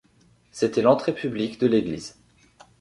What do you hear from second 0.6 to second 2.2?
l’entrée publique de l’église.